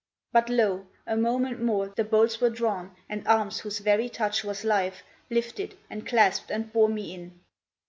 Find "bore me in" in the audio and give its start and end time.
6.73-7.39